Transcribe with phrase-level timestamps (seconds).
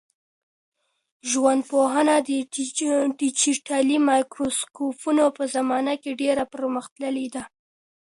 [1.31, 2.31] ژوندپوهنه د
[3.25, 7.43] ډیجیټلي مایکروسکوپونو په زمانه کي ډېره پرمختللې ده.